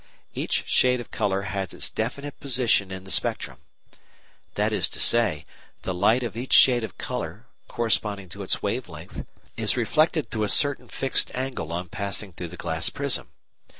[0.33, 3.59] Each shade of colour has its definite position in the spectrum.
[4.55, 5.45] That is to say,
[5.83, 9.23] the light of each shade of colour (corresponding to its wave length)
[9.57, 13.29] is reflected through a certain fixed angle on passing through the glass prism.